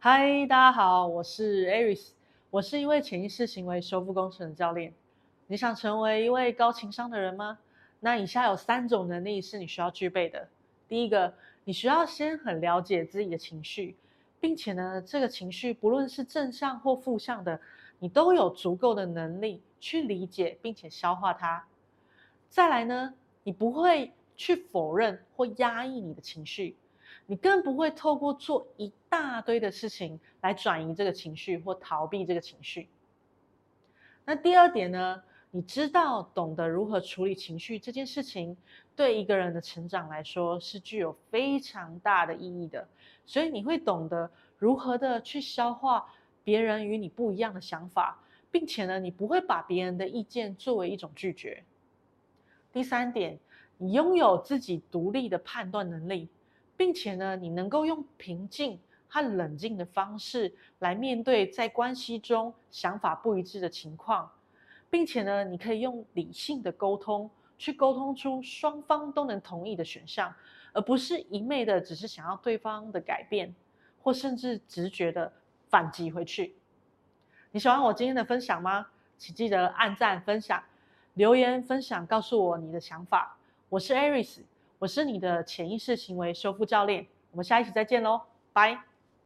[0.00, 2.10] 嗨，大家好，我是 Aris，
[2.50, 4.94] 我是一位潜意识行为修复工程的教练。
[5.48, 7.58] 你想成为一位高情商的人吗？
[7.98, 10.48] 那以下有三种能力是你需要具备的。
[10.86, 11.34] 第一个，
[11.64, 13.96] 你需要先很了解自己的情绪，
[14.38, 17.60] 并且呢，这个情绪不论是正向或负向的，
[17.98, 21.66] 你都有足够的能力去理解并且消化它。
[22.48, 26.76] 再来呢，你不会去否认或压抑你的情绪。
[27.30, 32.88] 你更不会透过做一大堆的事情来转移这个情绪或逃避这个情绪。
[34.24, 35.22] 那第二点呢？
[35.50, 38.56] 你知道懂得如何处理情绪这件事情，
[38.96, 42.88] 对一个人的成长来说是具有非常大的意义的。
[43.26, 48.18] 所以你会懂得如何的去消化别人与你不一样的想法，
[48.50, 51.62] 并且呢，你不会把别人的意见作为一种拒绝。
[52.72, 53.38] 第三点，
[53.76, 56.28] 你拥有自己独立的判断能力。
[56.78, 58.78] 并且呢，你能够用平静
[59.08, 64.30] 和冷静的方式来面对在关系中想法不一致的情况，
[64.88, 70.32] 并且呢，你可以用理性的沟通去沟通出双方都能同意的选项，
[70.72, 73.52] 而不是一昧的只是想要对方的改变，
[74.00, 75.32] 或甚至直觉的
[75.68, 76.54] 反击回去。
[77.50, 78.86] 你喜欢我今天的分享吗？
[79.16, 80.62] 请记得按赞、分享、
[81.14, 83.36] 留言、分享，告诉我你的想法。
[83.68, 84.42] 我是 Aris。
[84.78, 88.20] 我是你的潜意识行为修复教练，我们下一期再见喽，
[88.52, 88.80] 拜。